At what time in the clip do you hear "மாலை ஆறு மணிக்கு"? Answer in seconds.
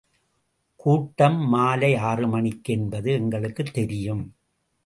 1.47-2.73